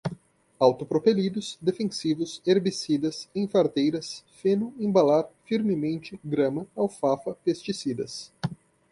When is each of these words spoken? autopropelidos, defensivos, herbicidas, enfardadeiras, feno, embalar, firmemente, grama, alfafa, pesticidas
autopropelidos, 0.59 1.59
defensivos, 1.61 2.41
herbicidas, 2.43 3.29
enfardadeiras, 3.35 4.23
feno, 4.41 4.73
embalar, 4.79 5.29
firmemente, 5.45 6.19
grama, 6.23 6.65
alfafa, 6.75 7.35
pesticidas 7.35 8.33